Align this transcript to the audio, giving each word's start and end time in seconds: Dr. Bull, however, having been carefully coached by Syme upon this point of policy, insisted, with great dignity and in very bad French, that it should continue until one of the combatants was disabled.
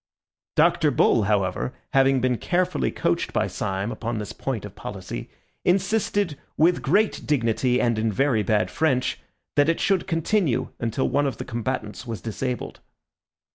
Dr. 0.55 0.89
Bull, 0.89 1.25
however, 1.25 1.73
having 1.93 2.21
been 2.21 2.39
carefully 2.39 2.89
coached 2.89 3.31
by 3.33 3.45
Syme 3.45 3.91
upon 3.91 4.17
this 4.17 4.33
point 4.33 4.65
of 4.65 4.73
policy, 4.73 5.29
insisted, 5.63 6.39
with 6.57 6.81
great 6.81 7.27
dignity 7.27 7.79
and 7.79 7.99
in 7.99 8.11
very 8.11 8.41
bad 8.41 8.71
French, 8.71 9.19
that 9.57 9.69
it 9.69 9.79
should 9.79 10.07
continue 10.07 10.69
until 10.79 11.07
one 11.07 11.27
of 11.27 11.37
the 11.37 11.45
combatants 11.45 12.07
was 12.07 12.19
disabled. 12.19 12.79